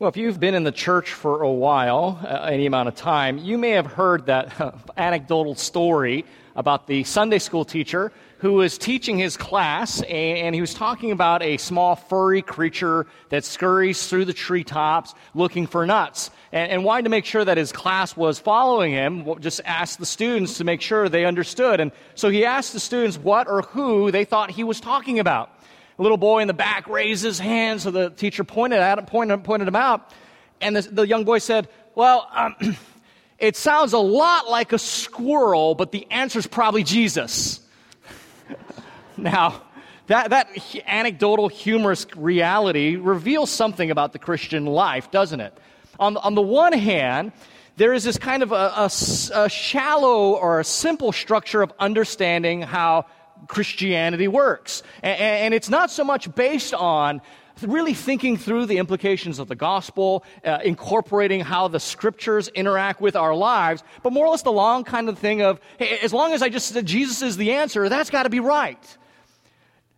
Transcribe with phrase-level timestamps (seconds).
[0.00, 3.36] Well, if you've been in the church for a while, uh, any amount of time,
[3.36, 6.24] you may have heard that uh, anecdotal story
[6.56, 11.12] about the Sunday school teacher who was teaching his class, and, and, he was talking
[11.12, 16.30] about a small furry creature that scurries through the treetops looking for nuts.
[16.50, 20.06] And, and wanted to make sure that his class was following him, just asked the
[20.06, 21.78] students to make sure they understood.
[21.78, 25.59] And so he asked the students what or who they thought he was talking about.
[26.00, 29.04] A little boy in the back raised his hand, so the teacher pointed at him,
[29.04, 30.14] pointed, pointed him out.
[30.62, 32.56] And the, the young boy said, Well, um,
[33.38, 37.60] it sounds a lot like a squirrel, but the answer is probably Jesus.
[39.18, 39.60] now,
[40.06, 40.48] that, that
[40.86, 45.52] anecdotal, humorous reality reveals something about the Christian life, doesn't it?
[45.98, 47.32] On, on the one hand,
[47.76, 48.90] there is this kind of a, a,
[49.34, 53.04] a shallow or a simple structure of understanding how
[53.48, 54.82] Christianity works.
[55.02, 57.20] And, and, it's not so much based on
[57.62, 63.16] really thinking through the implications of the gospel, uh, incorporating how the scriptures interact with
[63.16, 66.32] our lives, but more or less the long kind of thing of, hey, as long
[66.32, 68.96] as I just said Jesus is the answer, that's got to be right.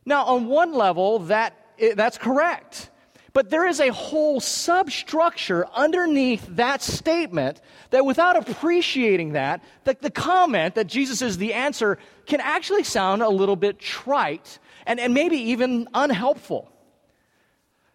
[0.05, 1.55] Now, on one level, that,
[1.95, 2.91] that's correct.
[3.33, 10.11] But there is a whole substructure underneath that statement that without appreciating that, that the
[10.11, 15.15] comment that Jesus is the answer can actually sound a little bit trite and, and
[15.15, 16.71] maybe even unhelpful.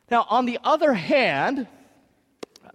[0.09, 1.67] Now, on the other hand,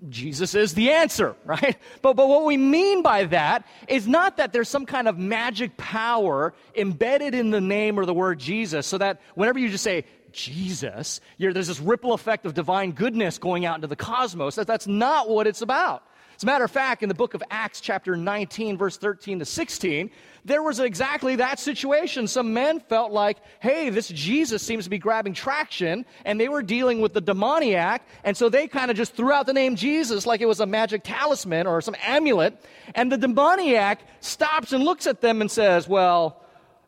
[0.09, 1.77] Jesus is the answer, right?
[2.01, 5.77] But, but what we mean by that is not that there's some kind of magic
[5.77, 10.05] power embedded in the name or the word Jesus, so that whenever you just say,
[10.33, 14.57] Jesus, there's this ripple effect of divine goodness going out into the cosmos.
[14.57, 16.03] That, that's not what it's about.
[16.37, 19.45] As a matter of fact, in the book of Acts, chapter 19, verse 13 to
[19.45, 20.11] 16,
[20.45, 22.27] there was exactly that situation.
[22.27, 26.63] Some men felt like, hey, this Jesus seems to be grabbing traction, and they were
[26.63, 30.27] dealing with the demoniac, and so they kind of just threw out the name Jesus
[30.27, 32.59] like it was a magic talisman or some amulet.
[32.97, 36.42] And the demoniac stops and looks at them and says, well,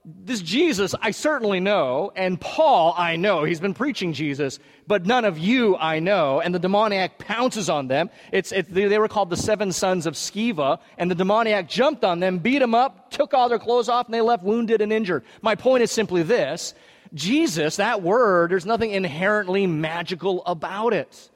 [0.05, 3.45] this Jesus I certainly know, and Paul I know.
[3.45, 6.41] He's been preaching Jesus, but none of you I know.
[6.41, 8.11] And the demoniac pounces on them.
[8.31, 12.21] It's, it, they were called the seven sons of Sceva, and the demoniac jumped on
[12.21, 15.25] them, beat them up, took all their clothes off, and they left wounded and injured.
[15.41, 16.75] My point is simply this
[17.15, 21.31] Jesus, that word, there's nothing inherently magical about it.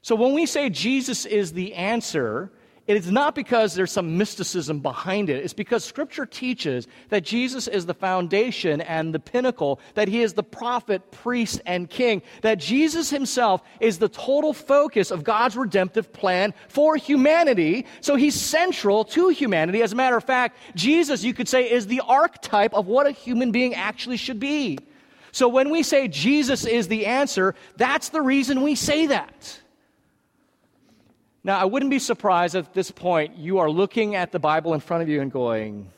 [0.00, 2.50] So when we say Jesus is the answer,
[2.86, 5.44] it is not because there's some mysticism behind it.
[5.44, 10.32] It's because Scripture teaches that Jesus is the foundation and the pinnacle, that He is
[10.32, 16.12] the prophet, priest, and king, that Jesus Himself is the total focus of God's redemptive
[16.12, 17.86] plan for humanity.
[18.00, 19.80] So He's central to humanity.
[19.82, 23.12] As a matter of fact, Jesus, you could say, is the archetype of what a
[23.12, 24.78] human being actually should be.
[25.30, 29.61] So when we say Jesus is the answer, that's the reason we say that.
[31.44, 34.80] Now, I wouldn't be surprised at this point you are looking at the Bible in
[34.80, 35.90] front of you and going,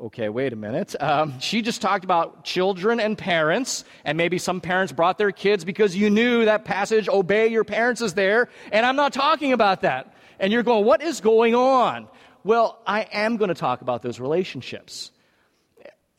[0.00, 0.96] okay, wait a minute.
[0.98, 5.64] Um, she just talked about children and parents, and maybe some parents brought their kids
[5.64, 9.82] because you knew that passage, obey your parents, is there, and I'm not talking about
[9.82, 10.12] that.
[10.40, 12.08] And you're going, what is going on?
[12.42, 15.12] Well, I am going to talk about those relationships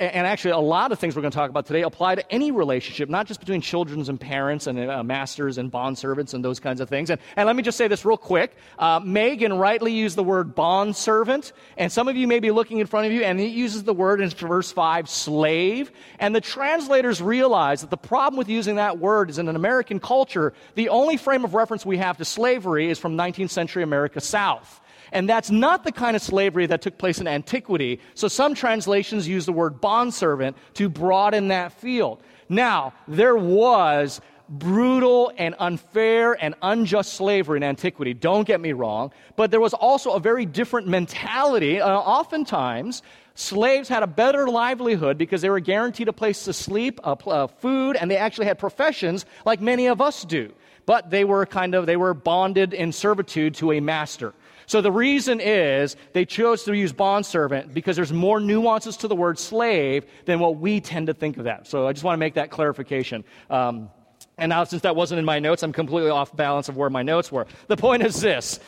[0.01, 2.49] and actually, a lot of things we're going to talk about today apply to any
[2.49, 6.59] relationship, not just between children and parents and uh, masters and bond servants and those
[6.59, 7.11] kinds of things.
[7.11, 8.57] And, and let me just say this real quick.
[8.79, 12.79] Uh, Megan rightly used the word bond servant, and some of you may be looking
[12.79, 15.91] in front of you, and it uses the word in verse 5, slave.
[16.17, 19.99] And the translators realize that the problem with using that word is in an American
[19.99, 24.19] culture, the only frame of reference we have to slavery is from 19th century America
[24.19, 24.80] South.
[25.11, 27.99] And that's not the kind of slavery that took place in antiquity.
[28.13, 32.23] So some translations use the word bondservant to broaden that field.
[32.47, 34.21] Now, there was
[34.51, 38.13] brutal and unfair and unjust slavery in antiquity.
[38.13, 39.11] Don't get me wrong.
[39.35, 41.79] But there was also a very different mentality.
[41.79, 43.01] Uh, oftentimes,
[43.35, 47.47] slaves had a better livelihood because they were guaranteed a place to sleep, uh, uh,
[47.47, 50.51] food, and they actually had professions like many of us do.
[50.85, 54.33] But they were kind of, they were bonded in servitude to a master.
[54.71, 59.15] So the reason is they chose to use bondservant because there's more nuances to the
[59.15, 61.67] word slave than what we tend to think of that.
[61.67, 63.25] So I just want to make that clarification.
[63.49, 63.89] Um,
[64.37, 67.03] and now, since that wasn't in my notes, I'm completely off balance of where my
[67.03, 67.47] notes were.
[67.67, 68.61] The point is this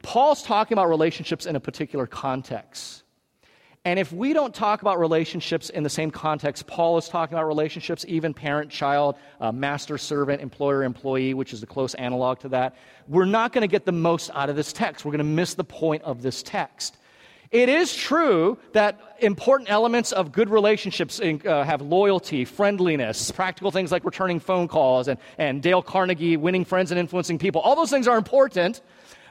[0.00, 3.02] Paul's talking about relationships in a particular context.
[3.86, 7.46] And if we don't talk about relationships in the same context, Paul is talking about
[7.46, 12.50] relationships, even parent child, uh, master servant, employer employee, which is a close analog to
[12.50, 12.76] that,
[13.08, 15.06] we're not going to get the most out of this text.
[15.06, 16.98] We're going to miss the point of this text.
[17.50, 23.90] It is true that important elements of good relationships uh, have loyalty, friendliness, practical things
[23.90, 27.62] like returning phone calls, and, and Dale Carnegie winning friends and influencing people.
[27.62, 28.82] All those things are important.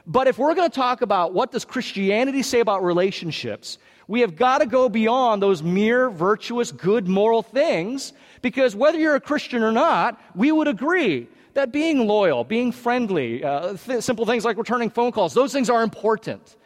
[0.06, 3.78] But if we're going to talk about what does Christianity say about relationships,
[4.10, 8.12] we have got to go beyond those mere virtuous, good, moral things,
[8.42, 13.44] because whether you're a Christian or not, we would agree that being loyal, being friendly,
[13.44, 16.56] uh, th- simple things like returning phone calls, those things are important.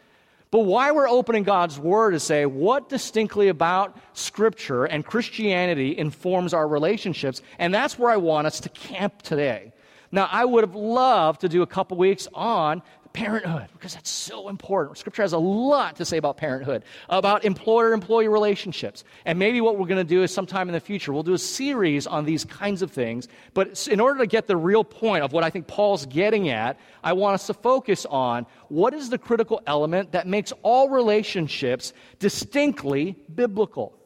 [0.49, 6.51] But why we're opening God's Word is say, what distinctly about Scripture and Christianity informs
[6.51, 7.43] our relationships?
[7.59, 9.71] And that's where I want us to camp today.
[10.11, 12.81] Now, I would have loved to do a couple weeks on
[13.15, 14.97] parenthood because that's so important.
[14.97, 19.03] Scripture has a lot to say about parenthood, about employer employee relationships.
[19.23, 21.39] And maybe what we're going to do is sometime in the future, we'll do a
[21.39, 23.27] series on these kinds of things.
[23.53, 26.77] But in order to get the real point of what I think Paul's getting at,
[27.03, 31.93] I want us to focus on what is the critical element that makes all relationships
[32.19, 33.97] distinctly biblical.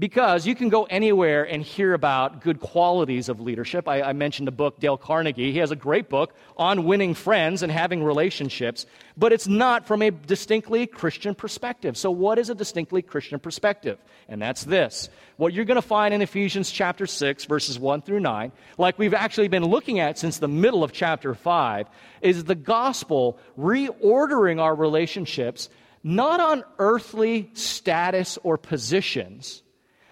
[0.00, 3.86] Because you can go anywhere and hear about good qualities of leadership.
[3.86, 5.52] I, I, mentioned a book, Dale Carnegie.
[5.52, 8.86] He has a great book on winning friends and having relationships,
[9.18, 11.98] but it's not from a distinctly Christian perspective.
[11.98, 13.98] So, what is a distinctly Christian perspective?
[14.26, 15.10] And that's this.
[15.36, 19.12] What you're going to find in Ephesians chapter 6, verses 1 through 9, like we've
[19.12, 21.88] actually been looking at since the middle of chapter 5,
[22.22, 25.68] is the gospel reordering our relationships
[26.02, 29.62] not on earthly status or positions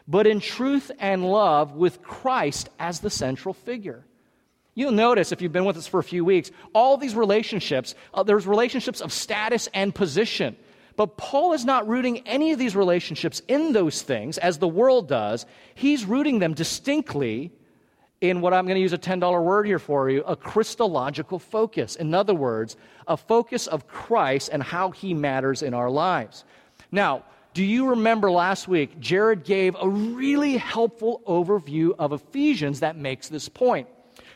[0.08, 4.04] but in truth and love with Christ as the central figure.
[4.74, 8.22] You'll notice if you've been with us for a few weeks, all these relationships, uh,
[8.22, 10.56] there's relationships of status and position.
[10.96, 15.08] But Paul is not rooting any of these relationships in those things as the world
[15.08, 15.46] does.
[15.74, 17.52] He's rooting them distinctly
[18.20, 21.94] in what I'm going to use a $10 word here for you a Christological focus.
[21.96, 22.76] In other words,
[23.06, 26.44] a focus of Christ and how he matters in our lives.
[26.90, 27.24] Now,
[27.58, 33.28] do you remember last week, Jared gave a really helpful overview of Ephesians that makes
[33.28, 33.88] this point?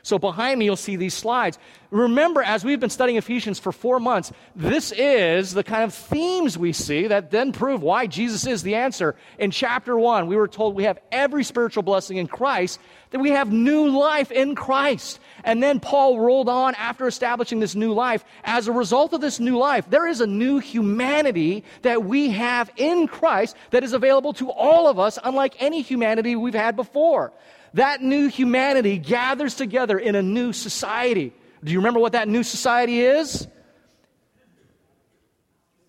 [0.04, 1.58] So behind me, you'll see these slides.
[1.90, 6.58] Remember, as we've been studying Ephesians for four months, this is the kind of themes
[6.58, 9.14] we see that then prove why Jesus is the answer.
[9.38, 13.30] In chapter one, we were told we have every spiritual blessing in Christ, that we
[13.30, 15.20] have new life in Christ.
[15.44, 18.24] And then Paul rolled on after establishing this new life.
[18.42, 22.70] As a result of this new life, there is a new humanity that we have
[22.76, 27.32] in Christ that is available to all of us, unlike any humanity we've had before.
[27.74, 31.32] That new humanity gathers together in a new society.
[31.64, 33.46] Do you remember what that new society is?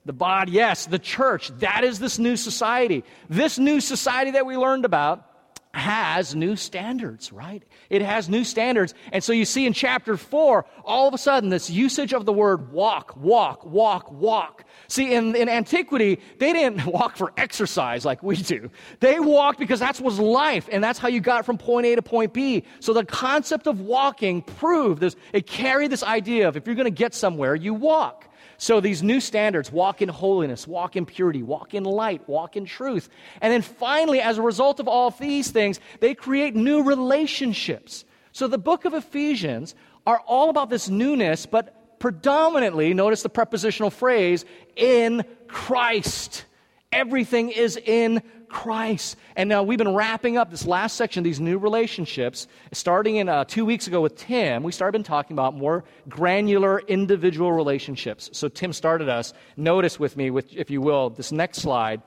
[0.05, 1.49] The body, yes, the church.
[1.59, 3.03] That is this new society.
[3.29, 5.25] This new society that we learned about
[5.73, 7.63] has new standards, right?
[7.89, 8.93] It has new standards.
[9.11, 12.33] And so you see in chapter four, all of a sudden, this usage of the
[12.33, 14.65] word walk, walk, walk, walk.
[14.87, 18.69] See, in, in antiquity, they didn't walk for exercise like we do.
[18.99, 22.03] They walked because that was life, and that's how you got from point A to
[22.03, 22.63] point B.
[22.79, 26.85] So the concept of walking proved this, it carried this idea of if you're going
[26.85, 28.29] to get somewhere, you walk.
[28.63, 32.63] So these new standards walk in holiness, walk in purity, walk in light, walk in
[32.63, 33.09] truth.
[33.41, 38.05] And then finally, as a result of all these things, they create new relationships.
[38.31, 39.75] So the book of Ephesians
[40.07, 44.45] are all about this newness, but predominantly, notice the prepositional phrase,
[44.77, 46.45] in Christ.
[46.93, 49.17] Everything is in Christ.
[49.35, 53.45] And now we've been wrapping up this last section, these new relationships, starting in uh,
[53.45, 54.61] two weeks ago with Tim.
[54.61, 58.29] We started been talking about more granular individual relationships.
[58.31, 59.33] So Tim started us.
[59.57, 62.03] Notice with me, with, if you will, this next slide.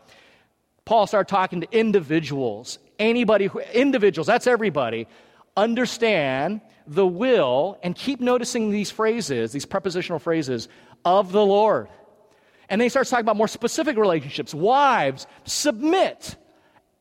[0.84, 2.78] Paul started talking to individuals.
[3.00, 5.08] Anybody, who, individuals, that's everybody.
[5.56, 10.68] Understand the will and keep noticing these phrases, these prepositional phrases
[11.04, 11.88] of the Lord.
[12.68, 14.52] And then he starts talking about more specific relationships.
[14.52, 16.37] Wives, submit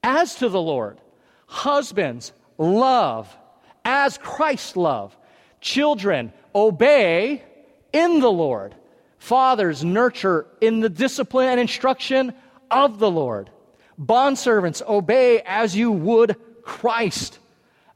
[0.03, 1.00] as to the Lord.
[1.48, 3.36] Husbands, love
[3.84, 5.15] as Christ loved.
[5.62, 7.43] Children, obey
[7.91, 8.75] in the Lord.
[9.17, 12.34] Fathers, nurture in the discipline and instruction
[12.69, 13.50] of the Lord.
[14.00, 17.39] Bondservants, obey as you would Christ.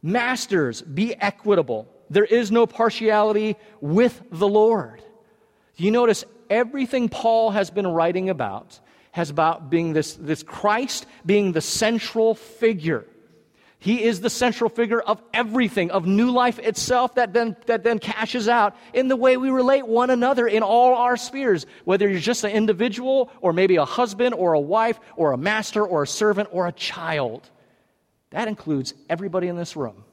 [0.01, 1.87] Masters, be equitable.
[2.09, 5.03] There is no partiality with the Lord.
[5.75, 8.79] You notice everything Paul has been writing about
[9.11, 13.05] has about being this, this Christ being the central figure.
[13.81, 17.97] He is the central figure of everything, of new life itself that then, that then
[17.97, 22.19] cashes out in the way we relate one another in all our spheres, whether you're
[22.19, 26.07] just an individual or maybe a husband or a wife or a master or a
[26.07, 27.49] servant or a child.
[28.31, 30.03] That includes everybody in this room.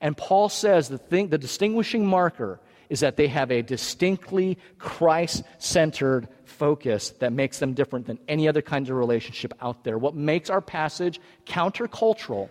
[0.00, 2.60] And Paul says the thing, the distinguishing marker
[2.92, 8.46] is that they have a distinctly Christ centered focus that makes them different than any
[8.46, 9.96] other kind of relationship out there.
[9.96, 12.50] What makes our passage countercultural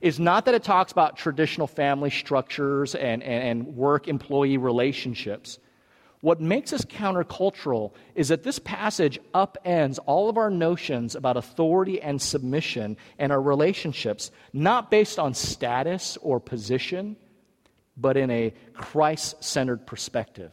[0.00, 5.58] is not that it talks about traditional family structures and, and, and work employee relationships.
[6.22, 12.00] What makes us countercultural is that this passage upends all of our notions about authority
[12.00, 17.16] and submission and our relationships, not based on status or position,
[17.96, 20.52] but in a Christ centered perspective.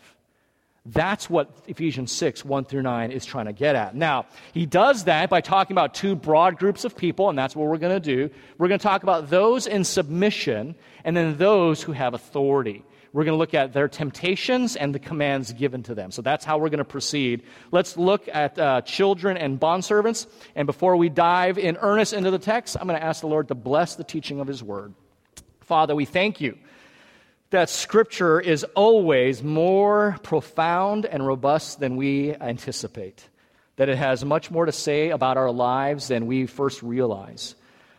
[0.85, 3.95] That's what Ephesians 6, 1 through 9 is trying to get at.
[3.95, 7.67] Now, he does that by talking about two broad groups of people, and that's what
[7.67, 8.33] we're going to do.
[8.57, 12.83] We're going to talk about those in submission and then those who have authority.
[13.13, 16.09] We're going to look at their temptations and the commands given to them.
[16.09, 17.43] So that's how we're going to proceed.
[17.69, 20.25] Let's look at uh, children and bondservants.
[20.55, 23.49] And before we dive in earnest into the text, I'm going to ask the Lord
[23.49, 24.95] to bless the teaching of his word.
[25.59, 26.57] Father, we thank you
[27.51, 33.27] that Scripture is always more profound and robust than we anticipate,
[33.75, 37.55] that it has much more to say about our lives than we first realize.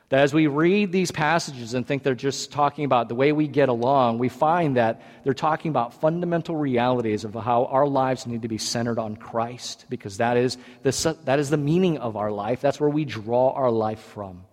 [0.08, 3.46] That as we read these passages and think they're just talking about the way we
[3.46, 8.42] get along, we find that they're talking about fundamental realities of how our lives need
[8.42, 12.30] to be centered on Christ, because that is the, that is the meaning of our
[12.30, 12.60] life.
[12.60, 14.44] That's where we draw our life from.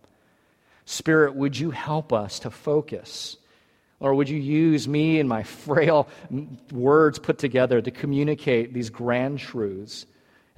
[0.85, 3.37] Spirit, would you help us to focus?
[3.99, 6.07] Or would you use me and my frail
[6.71, 10.05] words put together to communicate these grand truths?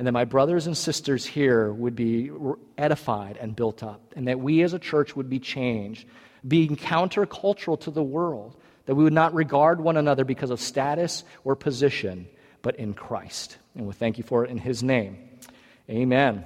[0.02, 2.32] and that my brothers and sisters here would be
[2.76, 6.08] edified and built up, and that we as a church would be changed,
[6.48, 8.56] being countercultural to the world,
[8.88, 12.28] that we would not regard one another because of status or position,
[12.64, 13.58] but in Christ.
[13.76, 15.20] And we thank you for it in His name.
[15.88, 16.46] Amen.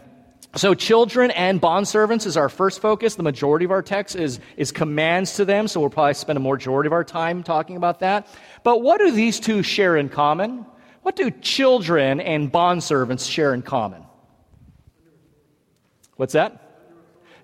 [0.58, 3.16] So, children and bondservants is our first focus.
[3.16, 6.40] The majority of our text is, is commands to them, so we'll probably spend a
[6.40, 8.26] majority of our time talking about that.
[8.64, 10.66] But what do these two share in common?
[11.02, 14.06] What do children and bondservants share in common?
[16.16, 16.62] What's that?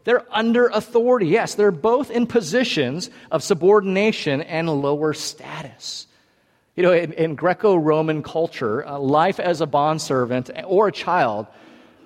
[0.06, 1.28] They're under authority.
[1.28, 6.08] Yes, they're both in positions of subordination and lower status.
[6.78, 11.48] You know, in, in Greco Roman culture, uh, life as a bondservant or a child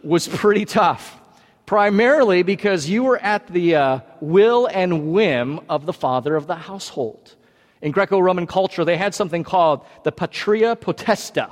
[0.05, 1.19] was pretty tough,
[1.65, 6.55] primarily because you were at the uh, will and whim of the father of the
[6.55, 7.35] household.
[7.81, 11.51] In Greco Roman culture, they had something called the patria potesta.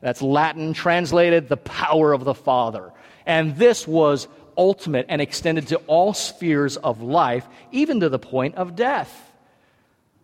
[0.00, 2.92] That's Latin translated the power of the Father.
[3.24, 8.56] And this was ultimate and extended to all spheres of life, even to the point
[8.56, 9.32] of death.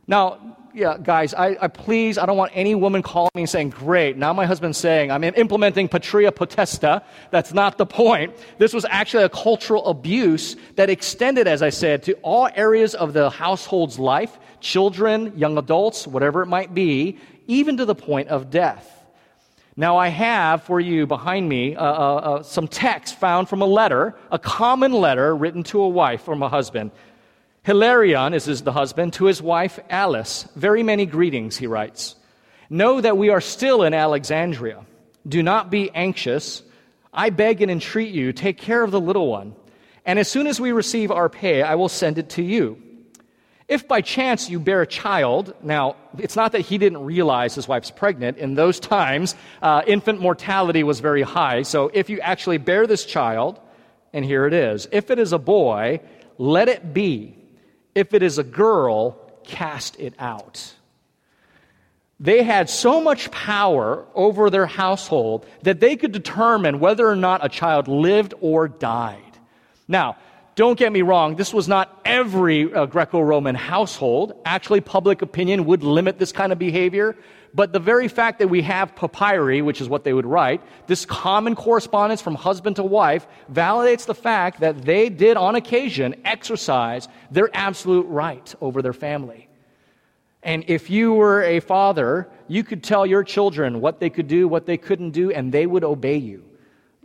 [0.06, 3.70] Now, yeah, guys, I, I, please, I don't want any woman calling me and saying,
[3.70, 7.02] Great, now my husband's saying I'm implementing patria potesta.
[7.30, 8.34] That's not the point.
[8.58, 13.12] This was actually a cultural abuse that extended, as I said, to all areas of
[13.12, 18.50] the household's life, children, young adults, whatever it might be, even to the point of
[18.50, 18.96] death.
[19.76, 23.66] Now, I have for you behind me uh, uh, uh, some text found from a
[23.66, 26.90] letter, a common letter written to a wife from a husband.
[27.62, 30.48] Hilarion is the husband to his wife Alice.
[30.56, 32.16] Very many greetings, he writes.
[32.70, 34.84] Know that we are still in Alexandria.
[35.28, 36.62] Do not be anxious.
[37.12, 39.54] I beg and entreat you, take care of the little one.
[40.06, 42.80] And as soon as we receive our pay, I will send it to you.
[43.68, 47.68] If by chance you bear a child, now, it's not that he didn't realize his
[47.68, 48.38] wife's pregnant.
[48.38, 51.62] In those times, uh, infant mortality was very high.
[51.62, 53.60] So if you actually bear this child,
[54.12, 56.00] and here it is if it is a boy,
[56.38, 57.39] let it be.
[57.94, 60.74] If it is a girl, cast it out.
[62.20, 67.44] They had so much power over their household that they could determine whether or not
[67.44, 69.22] a child lived or died.
[69.88, 70.18] Now,
[70.54, 74.34] don't get me wrong, this was not every uh, Greco Roman household.
[74.44, 77.16] Actually, public opinion would limit this kind of behavior.
[77.52, 81.04] But the very fact that we have papyri, which is what they would write, this
[81.04, 87.08] common correspondence from husband to wife, validates the fact that they did, on occasion, exercise
[87.30, 89.48] their absolute right over their family.
[90.42, 94.48] And if you were a father, you could tell your children what they could do,
[94.48, 96.44] what they couldn't do, and they would obey you.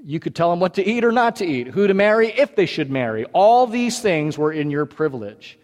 [0.03, 2.55] You could tell them what to eat or not to eat, who to marry, if
[2.55, 3.25] they should marry.
[3.33, 5.57] All these things were in your privilege.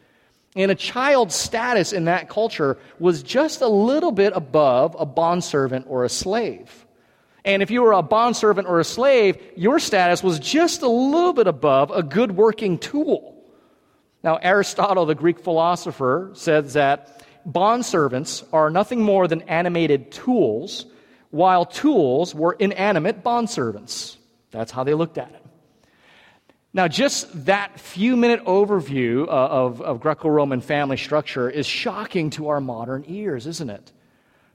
[0.56, 5.86] And a child's status in that culture was just a little bit above a bondservant
[5.88, 6.86] or a slave.
[7.46, 11.34] And if you were a bondservant or a slave, your status was just a little
[11.34, 13.36] bit above a good working tool.
[14.24, 20.86] Now, Aristotle, the Greek philosopher, says that bondservants are nothing more than animated tools,
[21.32, 24.18] while tools were inanimate bondservants.
[24.52, 25.41] That's how they looked at it.
[26.74, 32.30] Now, just that few minute overview uh, of, of Greco Roman family structure is shocking
[32.32, 33.92] to our modern ears, isn't it?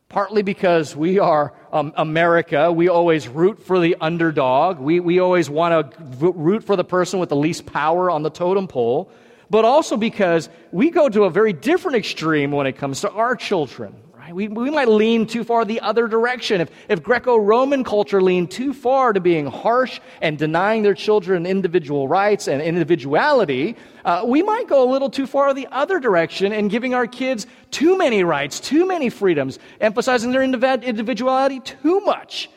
[0.08, 2.70] partly because we are um, America.
[2.72, 4.78] We always root for the underdog.
[4.78, 8.30] We, we always want to root for the person with the least power on the
[8.30, 9.10] totem pole.
[9.48, 13.36] But also because we go to a very different extreme when it comes to our
[13.36, 13.94] children.
[14.26, 14.34] Right?
[14.34, 16.60] We, we might lean too far the other direction.
[16.60, 21.46] If, if Greco Roman culture leaned too far to being harsh and denying their children
[21.46, 26.52] individual rights and individuality, uh, we might go a little too far the other direction
[26.52, 32.50] and giving our kids too many rights, too many freedoms, emphasizing their individuality too much.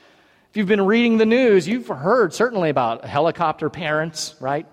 [0.49, 4.65] If you've been reading the news, you've heard certainly about helicopter parents, right?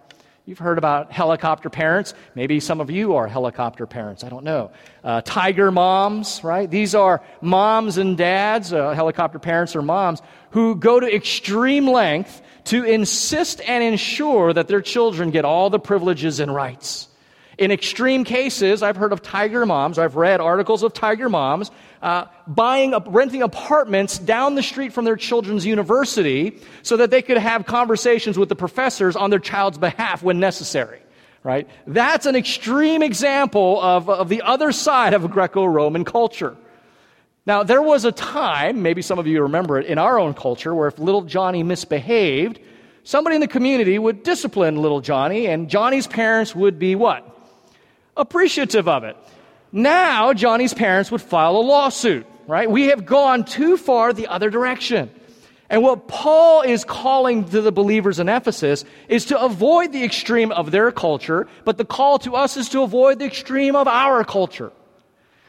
[0.49, 2.15] You've heard about helicopter parents.
[2.37, 4.23] Maybe some of you are helicopter parents.
[4.23, 4.71] I don't know.
[5.03, 6.71] Uh, tiger moms, right?
[6.71, 12.41] These are moms and dads, uh, helicopter parents or moms, who go to extreme length
[12.67, 17.09] to insist and ensure that their children get all the privileges and rights.
[17.59, 21.73] In extreme cases, I've heard of tiger moms, I've read articles of tiger moms
[22.03, 27.39] uh, buying, renting apartments down the street from their children's university so that they could
[27.39, 31.01] have conversations with the professors on their child's behalf when necessary.
[31.43, 31.69] Right?
[31.87, 36.57] That's an extreme example of, of the other side of Greco Roman culture.
[37.47, 40.75] Now, there was a time, maybe some of you remember it, in our own culture
[40.75, 42.59] where if little Johnny misbehaved,
[43.05, 47.37] somebody in the community would discipline little Johnny, and Johnny's parents would be what?
[48.17, 49.17] appreciative of it.
[49.77, 52.71] Now, Johnny's parents would file a lawsuit, right?
[52.71, 55.11] We have gone too far the other direction.
[55.69, 60.51] And what Paul is calling to the believers in Ephesus is to avoid the extreme
[60.51, 64.25] of their culture, but the call to us is to avoid the extreme of our
[64.25, 64.73] culture.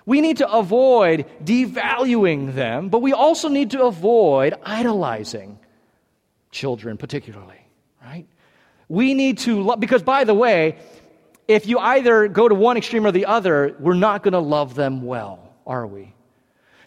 [0.05, 5.57] We need to avoid devaluing them, but we also need to avoid idolizing
[6.51, 7.61] children, particularly,
[8.03, 8.27] right?
[8.89, 10.75] We need to, because by the way,
[11.47, 14.75] if you either go to one extreme or the other, we're not going to love
[14.75, 16.13] them well, are we?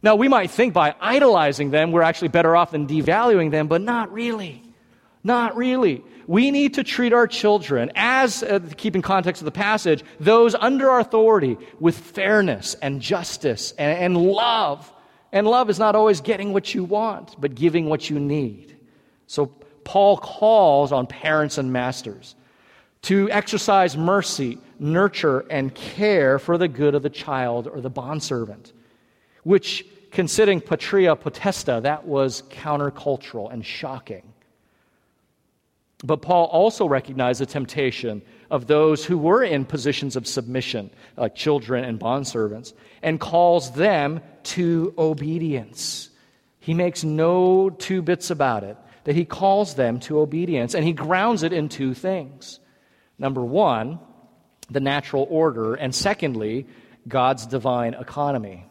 [0.03, 3.83] Now, we might think by idolizing them, we're actually better off than devaluing them, but
[3.83, 4.63] not really.
[5.23, 6.03] Not really.
[6.27, 10.55] We need to treat our children, as, uh, keep in context of the passage, those
[10.55, 14.91] under our authority with fairness and justice and, and love.
[15.33, 18.77] And love is not always getting what you want, but giving what you need.
[19.27, 19.47] So
[19.85, 22.35] Paul calls on parents and masters
[23.03, 28.73] to exercise mercy, nurture, and care for the good of the child or the bondservant,
[29.43, 34.33] which, considering patria potesta, that was countercultural and shocking.
[36.03, 41.35] But Paul also recognized the temptation of those who were in positions of submission, like
[41.35, 46.11] children and bondservants, and calls them to obedience.
[46.59, 50.93] He makes no two bits about it, that he calls them to obedience, and he
[50.93, 52.61] grounds it in two things.
[53.21, 54.01] Number one,
[54.71, 56.67] the natural order, and secondly,
[57.07, 58.67] God's divine economy.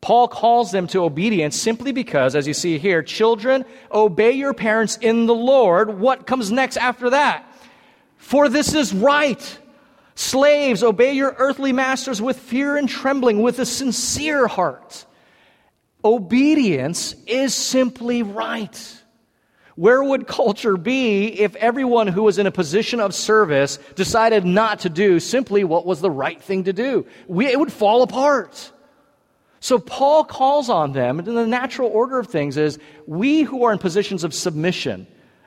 [0.00, 4.96] Paul calls them to obedience simply because, as you see here, children, obey your parents
[4.96, 5.98] in the Lord.
[5.98, 7.44] What comes next after that?
[8.16, 9.58] For this is right.
[10.14, 15.04] Slaves, obey your earthly masters with fear and trembling, with a sincere heart.
[16.02, 18.97] Obedience is simply right.
[19.78, 24.80] Where would culture be if everyone who was in a position of service decided not
[24.80, 27.06] to do simply what was the right thing to do?
[27.28, 28.72] We, it would fall apart.
[29.60, 33.72] So Paul calls on them, and the natural order of things is we who are
[33.72, 35.06] in positions of submission,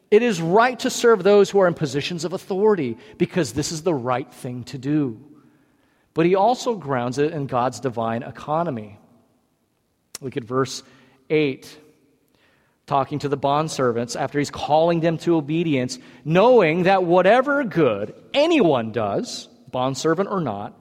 [0.10, 3.82] it is right to serve those who are in positions of authority because this is
[3.82, 5.20] the right thing to do.
[6.13, 8.98] But he also grounds it in God's divine economy.
[10.22, 10.84] Look at verse
[11.30, 11.78] 8
[12.92, 18.92] talking to the bondservants after he's calling them to obedience, knowing that whatever good anyone
[18.92, 20.78] does, bondservant or not,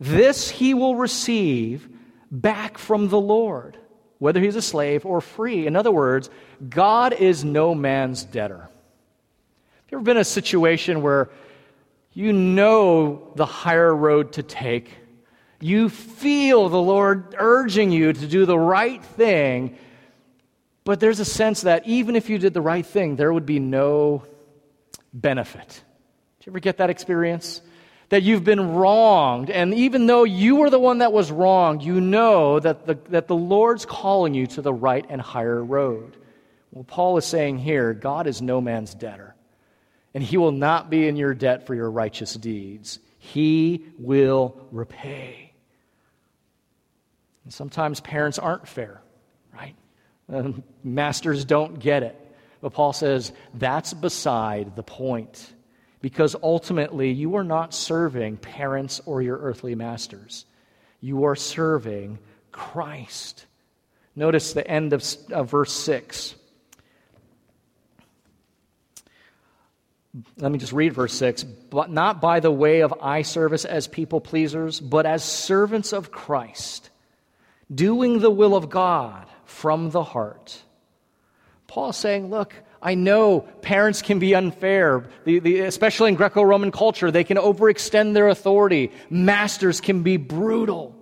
[0.00, 1.88] this he will receive
[2.28, 3.78] back from the Lord,
[4.18, 5.68] whether he's a slave or free.
[5.68, 6.28] In other words,
[6.68, 8.58] God is no man's debtor.
[8.58, 8.70] Have
[9.92, 11.30] you ever been in a situation where
[12.14, 14.90] you know the higher road to take?
[15.60, 19.78] You feel the Lord urging you to do the right thing,
[20.84, 23.58] but there's a sense that even if you did the right thing, there would be
[23.58, 24.22] no
[25.12, 25.82] benefit.
[26.38, 27.62] Did you ever get that experience?
[28.10, 32.00] That you've been wronged, and even though you were the one that was wronged, you
[32.00, 36.16] know that the, that the Lord's calling you to the right and higher road.
[36.70, 39.34] Well, Paul is saying here God is no man's debtor,
[40.12, 42.98] and he will not be in your debt for your righteous deeds.
[43.18, 45.52] He will repay.
[47.44, 49.00] And sometimes parents aren't fair,
[49.52, 49.74] right?
[50.28, 52.20] Um, masters don't get it.
[52.60, 55.52] But Paul says that's beside the point.
[56.00, 60.44] Because ultimately, you are not serving parents or your earthly masters.
[61.00, 62.18] You are serving
[62.52, 63.46] Christ.
[64.16, 66.34] Notice the end of, of verse 6.
[70.38, 71.42] Let me just read verse 6.
[71.42, 76.12] But not by the way of eye service as people pleasers, but as servants of
[76.12, 76.90] Christ,
[77.74, 80.62] doing the will of God from the heart.
[81.66, 86.70] Paul saying, Look, I know parents can be unfair, the, the, especially in Greco Roman
[86.70, 87.10] culture.
[87.10, 90.94] They can overextend their authority, masters can be brutal.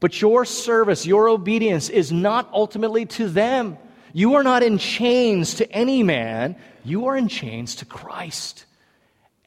[0.00, 3.78] But your service, your obedience is not ultimately to them.
[4.12, 8.64] You are not in chains to any man, you are in chains to Christ.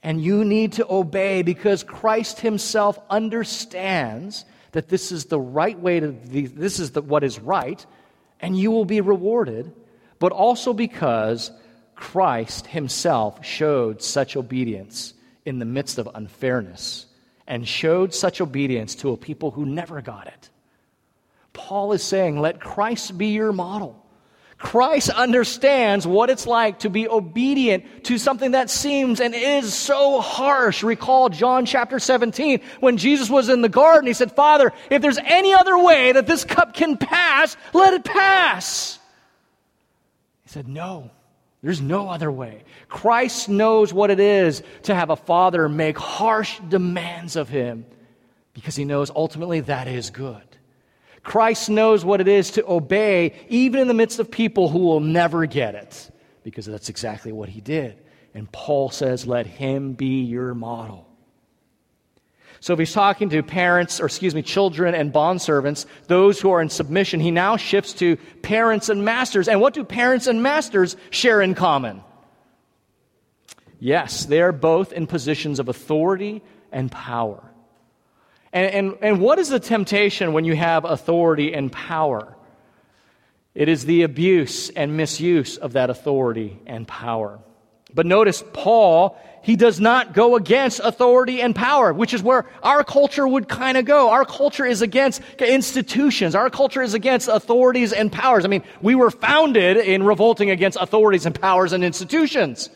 [0.03, 5.99] And you need to obey because Christ himself understands that this is the right way
[5.99, 7.85] to, this is the, what is right,
[8.41, 9.71] and you will be rewarded,
[10.19, 11.51] but also because
[11.95, 15.13] Christ himself showed such obedience
[15.45, 17.05] in the midst of unfairness
[17.47, 20.49] and showed such obedience to a people who never got it.
[21.53, 24.03] Paul is saying, let Christ be your model.
[24.61, 30.21] Christ understands what it's like to be obedient to something that seems and is so
[30.21, 30.83] harsh.
[30.83, 34.05] Recall John chapter 17 when Jesus was in the garden.
[34.05, 38.03] He said, Father, if there's any other way that this cup can pass, let it
[38.03, 38.99] pass.
[40.43, 41.09] He said, No,
[41.63, 42.63] there's no other way.
[42.87, 47.83] Christ knows what it is to have a father make harsh demands of him
[48.53, 50.50] because he knows ultimately that is good.
[51.23, 54.99] Christ knows what it is to obey, even in the midst of people who will
[54.99, 56.11] never get it,
[56.43, 57.97] because that's exactly what he did.
[58.33, 61.07] And Paul says, Let him be your model.
[62.59, 66.61] So if he's talking to parents, or excuse me, children and bondservants, those who are
[66.61, 69.47] in submission, he now shifts to parents and masters.
[69.47, 72.03] And what do parents and masters share in common?
[73.79, 77.50] Yes, they are both in positions of authority and power.
[78.53, 82.35] And, and, and what is the temptation when you have authority and power?
[83.53, 87.39] It is the abuse and misuse of that authority and power.
[87.93, 92.83] But notice, Paul, he does not go against authority and power, which is where our
[92.83, 94.09] culture would kind of go.
[94.09, 96.35] Our culture is against institutions.
[96.35, 98.45] Our culture is against authorities and powers.
[98.45, 102.69] I mean, we were founded in revolting against authorities and powers and institutions.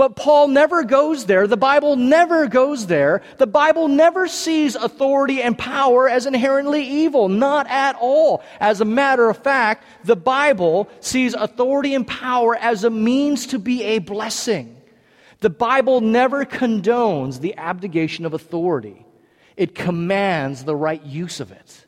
[0.00, 1.46] But Paul never goes there.
[1.46, 3.20] The Bible never goes there.
[3.36, 7.28] The Bible never sees authority and power as inherently evil.
[7.28, 8.42] Not at all.
[8.60, 13.58] As a matter of fact, the Bible sees authority and power as a means to
[13.58, 14.74] be a blessing.
[15.40, 19.04] The Bible never condones the abdication of authority,
[19.54, 21.86] it commands the right use of it.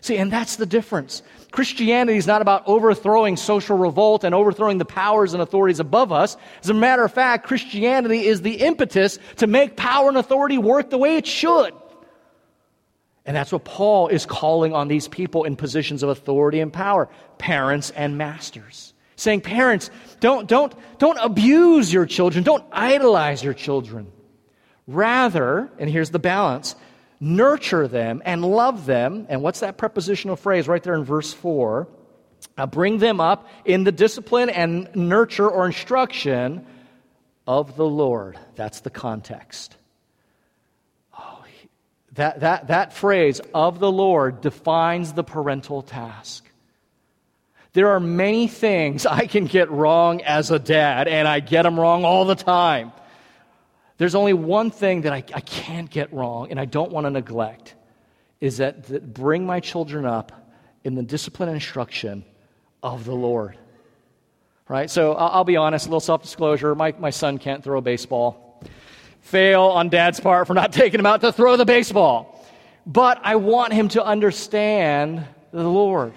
[0.00, 1.22] See, and that's the difference.
[1.56, 6.36] Christianity is not about overthrowing social revolt and overthrowing the powers and authorities above us.
[6.62, 10.90] As a matter of fact, Christianity is the impetus to make power and authority work
[10.90, 11.72] the way it should.
[13.24, 17.08] And that's what Paul is calling on these people in positions of authority and power
[17.38, 18.92] parents and masters.
[19.16, 19.90] Saying, parents,
[20.20, 24.12] don't, don't, don't abuse your children, don't idolize your children.
[24.86, 26.76] Rather, and here's the balance
[27.20, 29.26] nurture them and love them.
[29.28, 31.88] And what's that prepositional phrase right there in verse 4?
[32.58, 36.66] Uh, bring them up in the discipline and nurture or instruction
[37.46, 38.38] of the Lord.
[38.54, 39.76] That's the context.
[41.18, 41.44] Oh,
[42.14, 46.44] that, that, that phrase, of the Lord, defines the parental task.
[47.72, 51.78] There are many things I can get wrong as a dad, and I get them
[51.78, 52.92] wrong all the time.
[53.98, 57.10] There's only one thing that I, I can't get wrong and I don't want to
[57.10, 57.74] neglect
[58.40, 60.32] is that, that bring my children up
[60.84, 62.24] in the discipline and instruction
[62.82, 63.56] of the Lord.
[64.68, 64.90] Right?
[64.90, 66.74] So I'll, I'll be honest, a little self disclosure.
[66.74, 68.62] My, my son can't throw a baseball.
[69.20, 72.44] Fail on dad's part for not taking him out to throw the baseball.
[72.86, 76.12] But I want him to understand the Lord.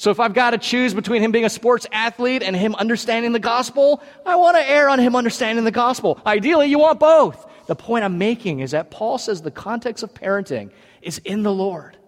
[0.00, 3.32] So if I've got to choose between him being a sports athlete and him understanding
[3.32, 6.18] the gospel, I want to err on him understanding the gospel.
[6.24, 7.46] Ideally, you want both.
[7.66, 10.70] The point I'm making is that Paul says the context of parenting
[11.02, 11.98] is in the Lord.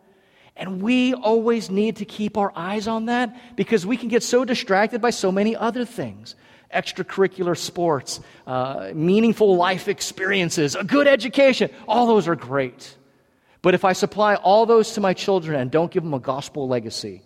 [0.57, 4.47] And we always need to keep our eyes on that because we can get so
[4.47, 6.35] distracted by so many other things
[6.75, 11.69] extracurricular sports, uh, meaningful life experiences, a good education.
[11.87, 12.97] All those are great.
[13.61, 16.67] But if I supply all those to my children and don't give them a gospel
[16.67, 17.21] legacy,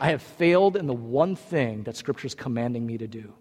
[0.00, 3.32] I have failed in the one thing that Scripture is commanding me to do.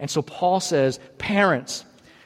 [0.00, 1.84] And so Paul says, parents,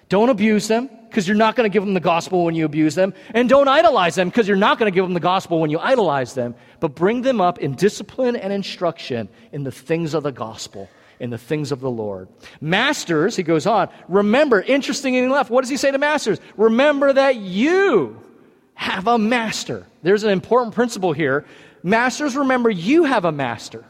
[0.09, 2.95] don't abuse them because you're not going to give them the gospel when you abuse
[2.95, 3.13] them.
[3.35, 5.79] And don't idolize them because you're not going to give them the gospel when you
[5.79, 6.55] idolize them.
[6.81, 10.89] But bring them up in discipline and instruction in the things of the gospel,
[11.21, 12.29] in the things of the Lord.
[12.63, 16.41] Masters, he goes on, remember, interesting enough, what does he say to masters?
[16.57, 18.19] Remember that you
[18.75, 19.87] have a master.
[20.03, 21.45] There's an important principle here
[21.83, 23.85] Masters, remember you have a master.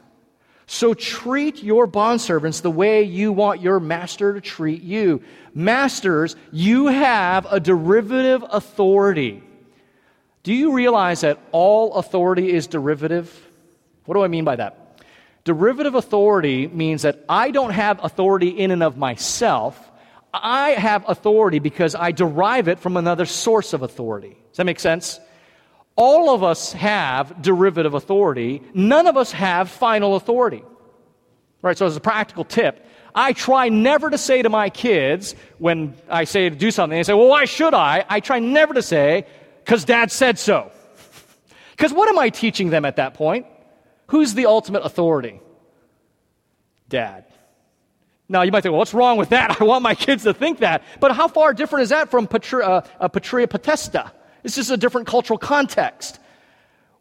[0.66, 5.22] So treat your bondservants the way you want your master to treat you.
[5.55, 9.42] Masters, you have a derivative authority.
[10.42, 13.35] Do you realize that all authority is derivative?
[14.05, 15.03] What do I mean by that?
[15.44, 19.90] Derivative authority means that I don't have authority in and of myself.
[20.35, 24.37] I have authority because I derive it from another source of authority.
[24.48, 25.18] Does that make sense?
[25.98, 28.62] All of us have derivative authority.
[28.72, 30.62] None of us have final authority.
[31.61, 35.96] Right, so as a practical tip, I try never to say to my kids when
[36.08, 38.04] I say to do something, they say, Well, why should I?
[38.08, 39.26] I try never to say,
[39.64, 40.70] Because dad said so.
[41.72, 43.46] Because what am I teaching them at that point?
[44.08, 45.40] Who's the ultimate authority?
[46.88, 47.24] Dad.
[48.28, 49.56] Now, you might think, well, what's wrong with that?
[49.61, 50.84] I want my kids to think that.
[51.00, 54.12] But how far different is that from patria, uh, uh, patria potesta?
[54.48, 56.18] It's just a different cultural context.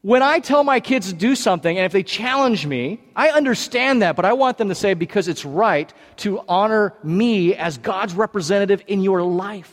[0.02, 4.02] When I tell my kids to do something, and if they challenge me, I understand
[4.02, 8.16] that, but I want them to say, because it's right to honor me as God's
[8.16, 9.72] representative in your life.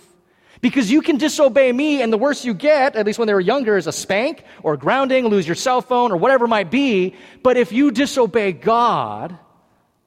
[0.60, 3.40] Because you can disobey me, and the worst you get, at least when they were
[3.40, 7.16] younger, is a spank or grounding, lose your cell phone, or whatever it might be.
[7.42, 9.37] But if you disobey God,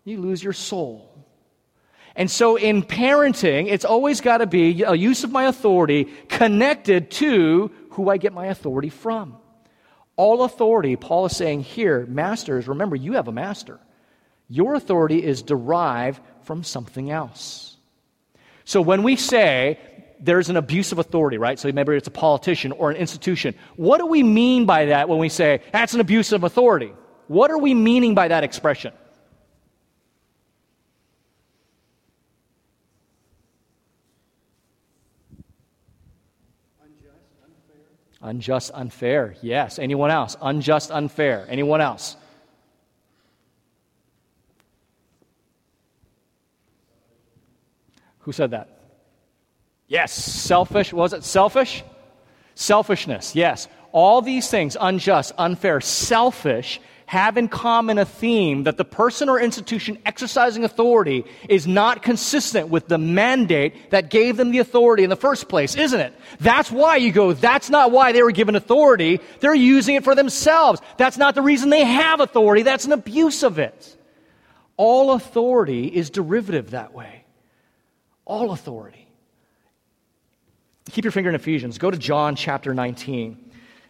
[0.06, 1.07] you lose your soul.
[2.18, 7.12] And so in parenting, it's always got to be a use of my authority connected
[7.12, 9.38] to who I get my authority from.
[10.16, 13.80] All authority, Paul is saying here, masters, remember, you have a master.
[14.50, 17.78] Your authority is derived from something else.
[18.66, 19.80] So when we say
[20.20, 21.60] there's an abuse of authority, right?
[21.60, 23.54] So maybe it's a politician or an institution.
[23.76, 26.94] What do we mean by that when we say that's an abuse of authority?
[27.28, 28.94] What are we meaning by that expression?
[38.28, 39.36] Unjust, unfair.
[39.42, 39.80] Yes.
[39.80, 40.36] Anyone else?
[40.42, 41.46] Unjust, unfair.
[41.48, 42.18] Anyone else?
[48.20, 48.68] Who said that?
[49.88, 50.12] Yes.
[50.12, 50.92] Selfish.
[50.92, 51.86] Was it selfish?
[52.54, 53.34] Selfishness.
[53.34, 53.70] Yes.
[53.94, 59.40] All these things unjust, unfair, selfish have in common a theme that the person or
[59.40, 65.10] institution exercising authority is not consistent with the mandate that gave them the authority in
[65.10, 66.14] the first place, isn't it?
[66.42, 69.22] That's why you go, that's not why they were given authority.
[69.40, 70.82] They're using it for themselves.
[70.98, 72.64] That's not the reason they have authority.
[72.64, 73.96] That's an abuse of it.
[74.76, 77.24] All authority is derivative that way.
[78.26, 79.08] All authority.
[80.92, 81.78] Keep your finger in Ephesians.
[81.78, 83.47] Go to John chapter 19.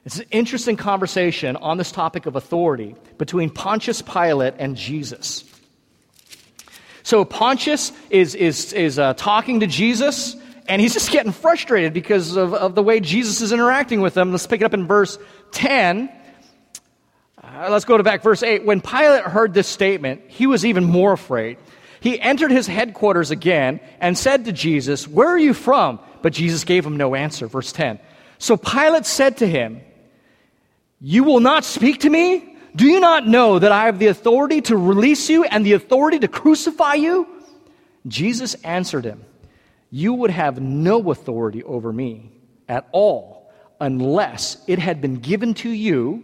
[0.07, 5.43] It's an interesting conversation on this topic of authority between Pontius Pilate and Jesus.
[7.03, 10.37] So Pontius is, is, is uh, talking to Jesus,
[10.69, 14.31] and he's just getting frustrated because of, of the way Jesus is interacting with him.
[14.31, 15.19] Let's pick it up in verse
[15.51, 16.09] 10.
[17.43, 18.63] Uh, let's go to back verse 8.
[18.63, 21.57] When Pilate heard this statement, he was even more afraid.
[21.99, 25.99] He entered his headquarters again and said to Jesus, Where are you from?
[26.21, 27.47] But Jesus gave him no answer.
[27.47, 27.99] Verse 10.
[28.39, 29.81] So Pilate said to him,
[30.99, 32.55] you will not speak to me?
[32.75, 36.19] Do you not know that I have the authority to release you and the authority
[36.19, 37.27] to crucify you?
[38.07, 39.23] Jesus answered him,
[39.89, 42.31] You would have no authority over me
[42.69, 46.23] at all unless it had been given to you.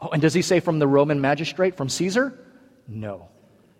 [0.00, 2.38] Oh, and does he say from the Roman magistrate, from Caesar?
[2.86, 3.28] No.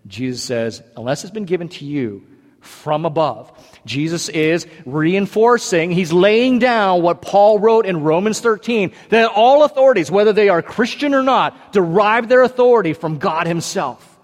[0.06, 2.26] Jesus says, Unless it's been given to you
[2.68, 3.50] from above.
[3.84, 10.10] Jesus is reinforcing, he's laying down what Paul wrote in Romans 13 that all authorities,
[10.10, 14.18] whether they are Christian or not, derive their authority from God himself.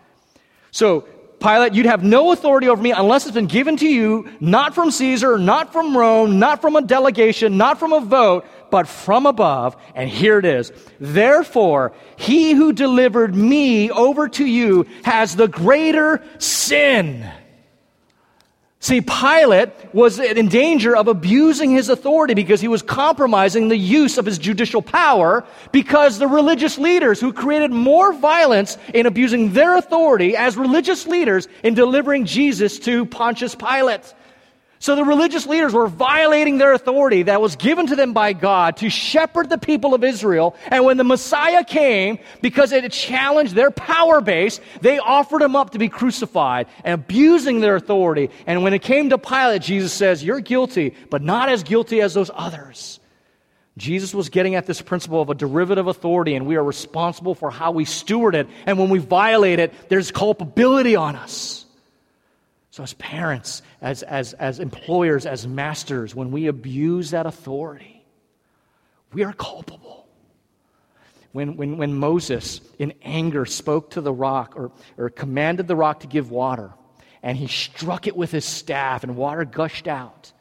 [0.70, 1.08] So,
[1.40, 4.90] Pilate, you'd have no authority over me unless it's been given to you, not from
[4.90, 9.76] Caesar, not from Rome, not from a delegation, not from a vote, but from above.
[9.94, 10.72] And here it is.
[10.98, 17.30] Therefore, he who delivered me over to you has the greater sin.
[18.84, 24.18] See, Pilate was in danger of abusing his authority because he was compromising the use
[24.18, 25.42] of his judicial power
[25.72, 31.48] because the religious leaders who created more violence in abusing their authority as religious leaders
[31.62, 34.12] in delivering Jesus to Pontius Pilate.
[34.84, 38.76] So the religious leaders were violating their authority that was given to them by God
[38.76, 40.54] to shepherd the people of Israel.
[40.66, 45.70] And when the Messiah came, because it challenged their power base, they offered him up
[45.70, 48.28] to be crucified and abusing their authority.
[48.46, 52.12] And when it came to Pilate, Jesus says, You're guilty, but not as guilty as
[52.12, 53.00] those others.
[53.78, 57.50] Jesus was getting at this principle of a derivative authority, and we are responsible for
[57.50, 58.48] how we steward it.
[58.66, 61.63] And when we violate it, there's culpability on us.
[62.74, 68.04] So, as parents, as, as, as employers, as masters, when we abuse that authority,
[69.12, 70.08] we are culpable.
[71.30, 76.00] when, when, when Moses, in anger, spoke to the rock or, or commanded the rock
[76.00, 76.72] to give water,
[77.22, 80.32] and he struck it with his staff and water gushed out,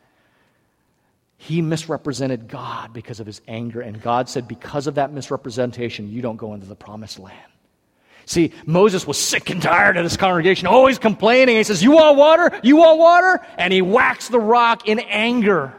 [1.37, 3.79] he misrepresented God because of his anger.
[3.79, 7.52] And God said, Because of that misrepresentation, you don't go into the promised land.
[8.25, 11.57] See, Moses was sick and tired of this congregation, always complaining.
[11.57, 12.59] He says, You want water?
[12.63, 13.45] You want water?
[13.57, 15.73] And he whacks the rock in anger.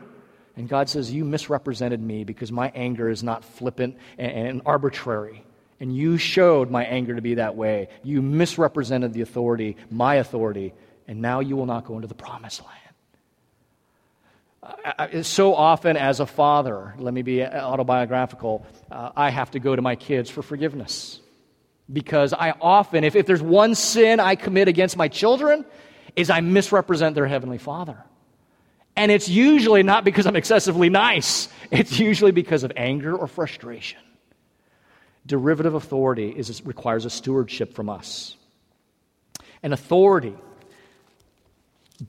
[0.57, 5.45] And God says, You misrepresented me because my anger is not flippant and, arbitrary.
[5.81, 7.89] And you showed my anger to be that way.
[8.03, 10.73] You misrepresented the authority, my authority,
[11.09, 12.79] and now you will not go into the promised land.
[14.85, 19.77] Uh, so often, as a father, let me be autobiographical, uh, I have to go
[19.77, 21.21] to my kids for forgiveness.
[21.93, 25.65] Because I often, if, if there's one sin I commit against my children,
[26.17, 28.03] is I misrepresent their heavenly father.
[28.97, 33.99] And it's usually not because I'm excessively nice, it's usually because of anger or frustration.
[35.27, 38.37] Derivative authority is, requires a stewardship from us.
[39.63, 40.37] And authority,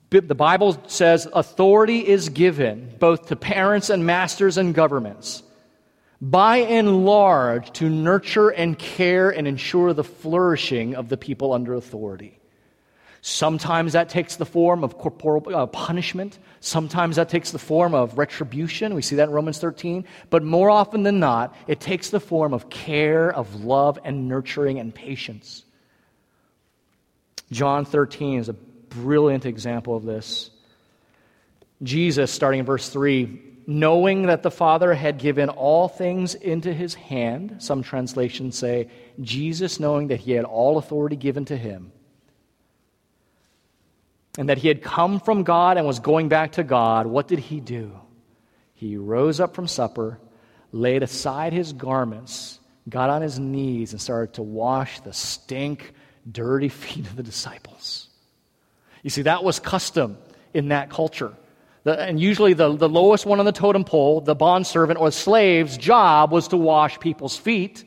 [0.09, 5.43] the Bible says authority is given both to parents and masters and governments
[6.31, 11.75] by and large to nurture and care and ensure the flourishing of the people under
[11.75, 12.39] authority.
[13.21, 16.39] Sometimes that takes the form of corporal uh, punishment.
[16.61, 18.95] Sometimes that takes the form of retribution.
[18.95, 20.05] We see that in Romans 13.
[20.31, 24.79] But more often than not, it takes the form of care, of love, and nurturing
[24.79, 25.63] and patience.
[27.51, 30.49] John 13 is a brilliant example of this.
[31.83, 36.93] Jesus, starting in verse 3, knowing that the Father had given all things into his
[36.93, 38.89] hand, some translations say,
[39.21, 41.91] Jesus knowing that he had all authority given to him
[44.37, 47.39] and that he had come from God and was going back to God, what did
[47.39, 47.91] he do?
[48.73, 50.19] He rose up from supper,
[50.71, 55.93] laid aside his garments, got on his knees, and started to wash the stink,
[56.29, 58.09] dirty feet of the disciples.
[59.03, 60.17] You see, that was custom
[60.53, 61.33] in that culture.
[61.85, 65.77] The, and usually, the, the lowest one on the totem pole, the bondservant or slave's
[65.77, 67.85] job was to wash people's feet.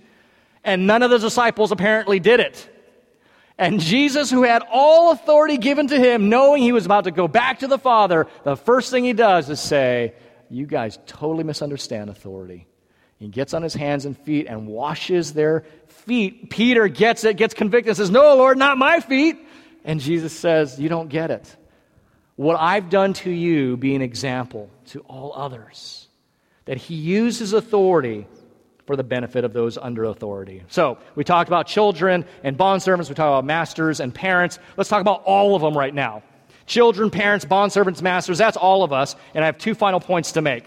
[0.62, 2.70] And none of the disciples apparently did it.
[3.58, 7.26] And Jesus, who had all authority given to him, knowing he was about to go
[7.26, 10.14] back to the Father, the first thing he does is say,
[10.48, 12.68] You guys totally misunderstand authority.
[13.18, 16.50] He gets on his hands and feet and washes their feet.
[16.50, 19.44] Peter gets it, gets convicted, and says, No, Lord, not my feet.
[19.84, 21.56] And Jesus says, You don't get it.
[22.38, 26.06] What I've done to you be an example to all others.
[26.66, 28.28] That he uses authority
[28.86, 30.62] for the benefit of those under authority.
[30.68, 34.60] So, we talked about children and bondservants, we talked about masters and parents.
[34.76, 36.22] Let's talk about all of them right now.
[36.66, 39.16] Children, parents, bondservants, masters, that's all of us.
[39.34, 40.64] And I have two final points to make.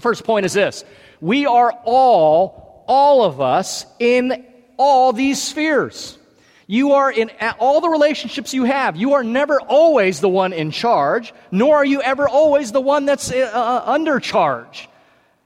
[0.00, 0.84] First point is this
[1.20, 4.44] we are all, all of us, in
[4.76, 6.18] all these spheres.
[6.66, 8.96] You are in all the relationships you have.
[8.96, 13.06] You are never always the one in charge, nor are you ever always the one
[13.06, 14.88] that's uh, uh under charge.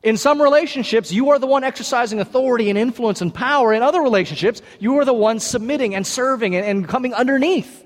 [0.02, 3.74] In some relationships, you are the one exercising authority and influence and power.
[3.74, 7.84] In other relationships, you are the one submitting and serving and, and coming underneath.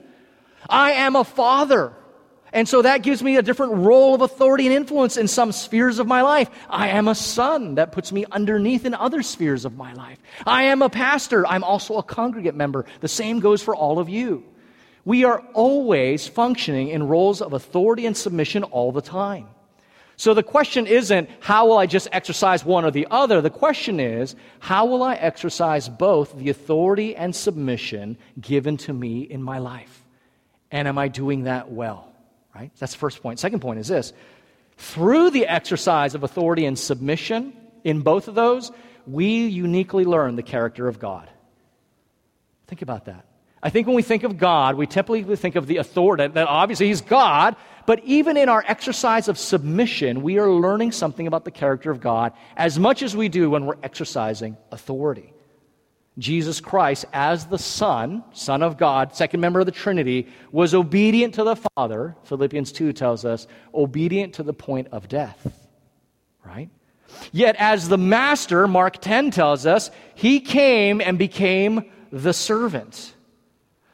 [0.69, 1.93] I am a father.
[2.55, 5.99] And so that gives me a different role of authority and influence in some spheres
[5.99, 6.49] of my life.
[6.71, 7.75] I am a son.
[7.75, 10.21] That puts me underneath in other spheres of my life.
[10.47, 11.45] I am a pastor.
[11.49, 12.87] I'm also a congregate member.
[13.01, 14.45] The same goes for all of you.
[15.05, 19.49] We are always functioning in roles of authority and submission all the time.
[20.17, 23.41] So the question isn't, how will I just exercise one or the other?
[23.41, 29.23] The question is, how will I exercise both the authority and submission given to me
[29.23, 30.05] in my life?
[30.71, 32.14] And am I doing that well?
[32.55, 32.71] Right?
[32.79, 33.41] That's the first point.
[33.41, 34.13] Second point is this
[34.77, 37.53] through the exercise of authority and submission
[37.85, 38.73] in both of those,
[39.07, 41.29] we uniquely learn the character of God.
[42.67, 43.27] Think about that.
[43.63, 46.89] I think when we think of God, we typically think of the authority, that obviously
[46.89, 51.51] He's God, but even in our exercise of submission, we are learning something about the
[51.51, 55.34] character of God as much as we do when we're exercising authority.
[56.19, 61.35] Jesus Christ, as the Son, Son of God, second member of the Trinity, was obedient
[61.35, 65.69] to the Father, Philippians 2 tells us, obedient to the point of death.
[66.45, 66.69] Right?
[67.33, 73.14] Yet, as the Master, Mark 10 tells us, he came and became the servant.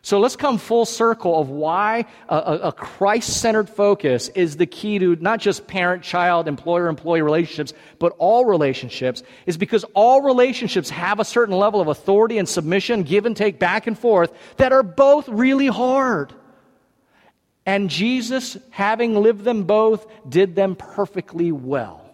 [0.03, 4.99] So let's come full circle of why a, a Christ centered focus is the key
[4.99, 10.89] to not just parent child, employer employee relationships, but all relationships, is because all relationships
[10.89, 14.73] have a certain level of authority and submission, give and take back and forth, that
[14.73, 16.33] are both really hard.
[17.67, 22.10] And Jesus, having lived them both, did them perfectly well.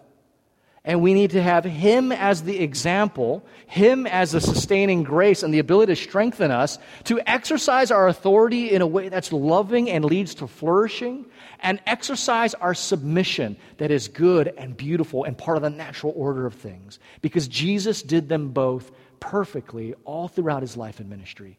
[0.87, 5.53] And we need to have Him as the example, Him as the sustaining grace and
[5.53, 10.05] the ability to strengthen us to exercise our authority in a way that's loving and
[10.05, 11.25] leads to flourishing,
[11.59, 16.45] and exercise our submission that is good and beautiful and part of the natural order
[16.45, 16.99] of things.
[17.21, 21.57] Because Jesus did them both perfectly all throughout His life and ministry.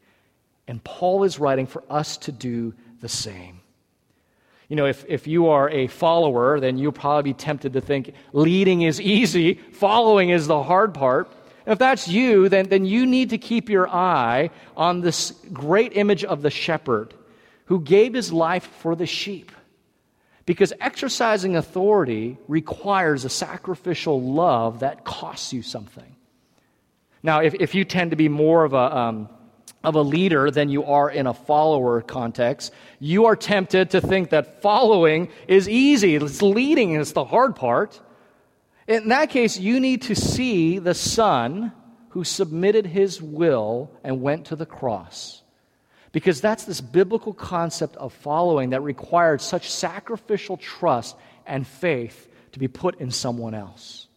[0.67, 3.58] And Paul is writing for us to do the same.
[4.69, 8.13] You know, if, if you are a follower, then you'll probably be tempted to think
[8.33, 11.29] leading is easy, following is the hard part.
[11.65, 16.23] If that's you, then, then you need to keep your eye on this great image
[16.23, 17.13] of the shepherd
[17.65, 19.51] who gave his life for the sheep.
[20.45, 26.15] Because exercising authority requires a sacrificial love that costs you something.
[27.21, 29.29] Now, if, if you tend to be more of a, um,
[29.83, 34.31] of a leader than you are in a follower context, you are tempted to think
[34.31, 36.15] that following is easy.
[36.15, 37.99] It's leading is the hard part.
[38.87, 41.71] In that case, you need to see the Son
[42.09, 45.43] who submitted his will and went to the cross.
[46.11, 51.15] Because that's this biblical concept of following that required such sacrificial trust
[51.45, 54.07] and faith to be put in someone else.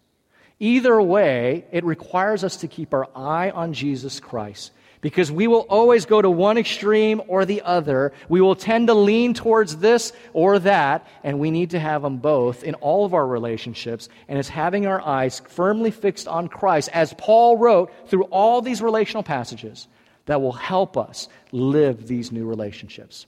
[0.58, 4.72] Either way, it requires us to keep our eye on Jesus Christ
[5.02, 8.12] because we will always go to one extreme or the other.
[8.30, 12.16] We will tend to lean towards this or that, and we need to have them
[12.16, 14.08] both in all of our relationships.
[14.28, 18.80] And it's having our eyes firmly fixed on Christ, as Paul wrote through all these
[18.80, 19.88] relational passages,
[20.26, 23.26] that will help us live these new relationships.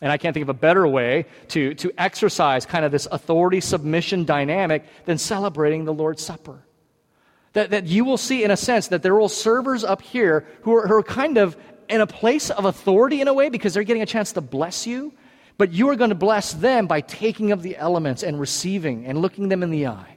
[0.00, 3.60] And I can't think of a better way to, to exercise kind of this authority
[3.60, 6.62] submission dynamic than celebrating the Lord's Supper.
[7.54, 10.74] That, that you will see, in a sense, that there will servers up here who
[10.76, 11.56] are, who are kind of
[11.88, 14.86] in a place of authority in a way because they're getting a chance to bless
[14.86, 15.12] you.
[15.56, 19.20] But you are going to bless them by taking of the elements and receiving and
[19.20, 20.16] looking them in the eye.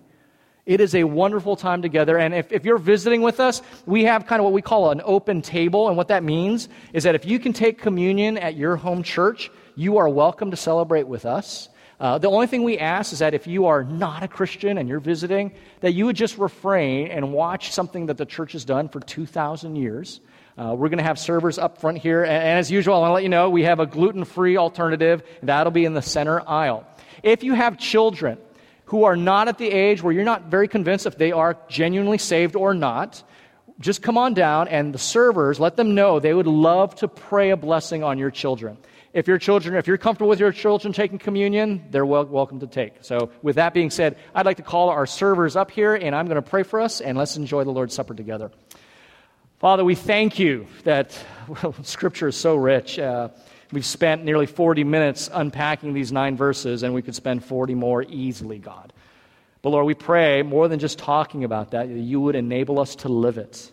[0.65, 2.17] It is a wonderful time together.
[2.19, 5.01] And if, if you're visiting with us, we have kind of what we call an
[5.03, 5.87] open table.
[5.87, 9.49] And what that means is that if you can take communion at your home church,
[9.75, 11.69] you are welcome to celebrate with us.
[12.01, 14.89] Uh, the only thing we ask is that if you are not a Christian and
[14.89, 18.89] you're visiting, that you would just refrain and watch something that the church has done
[18.89, 20.19] for 2,000 years.
[20.57, 22.23] Uh, we're going to have servers up front here.
[22.23, 24.57] And, and as usual, I want to let you know we have a gluten free
[24.57, 25.21] alternative.
[25.43, 26.87] That'll be in the center aisle.
[27.21, 28.39] If you have children
[28.85, 32.17] who are not at the age where you're not very convinced if they are genuinely
[32.17, 33.21] saved or not,
[33.79, 37.51] just come on down and the servers, let them know they would love to pray
[37.51, 38.77] a blessing on your children.
[39.13, 42.67] If your children, if you're comfortable with your children taking communion, they're wel- welcome to
[42.67, 42.93] take.
[43.01, 46.27] So, with that being said, I'd like to call our servers up here, and I'm
[46.27, 48.51] going to pray for us, and let's enjoy the Lord's Supper together.
[49.59, 52.97] Father, we thank you that well, Scripture is so rich.
[52.97, 53.29] Uh,
[53.73, 58.03] we've spent nearly 40 minutes unpacking these nine verses, and we could spend 40 more
[58.03, 58.93] easily, God.
[59.61, 63.09] But Lord, we pray more than just talking about that you would enable us to
[63.09, 63.71] live it.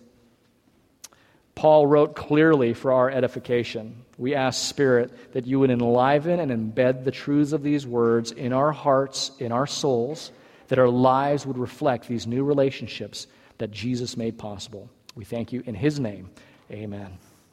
[1.55, 4.05] Paul wrote clearly for our edification.
[4.19, 8.53] We ask, Spirit, that you would enliven and embed the truths of these words in
[8.53, 10.33] our hearts, in our souls,
[10.67, 14.91] that our lives would reflect these new relationships that Jesus made possible.
[15.15, 16.31] We thank you in his name.
[16.71, 17.19] Amen.